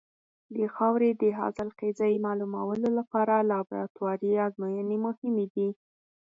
د 0.55 0.57
خاورې 0.75 1.09
د 1.21 1.23
حاصلخېزۍ 1.39 2.13
معلومولو 2.25 2.87
لپاره 2.99 3.33
لابراتواري 3.49 4.31
ازموینې 4.47 4.97
مهمې 5.05 5.45
دي. 5.53 5.69